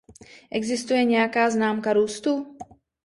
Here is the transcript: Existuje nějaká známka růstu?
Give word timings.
Existuje 0.51 1.03
nějaká 1.05 1.49
známka 1.49 1.93
růstu? 1.93 2.57